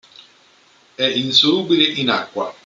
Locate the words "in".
1.87-2.09